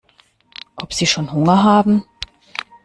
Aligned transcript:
Ob 0.77 0.93
sie 0.95 1.05
schon 1.05 1.31
Hunger 1.31 1.61
haben? 1.61 2.03